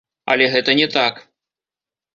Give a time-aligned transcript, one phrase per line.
[0.35, 1.23] Але гэта не так!